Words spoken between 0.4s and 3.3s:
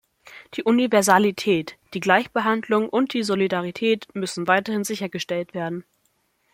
Die Universalität, die Gleichbehandlung und die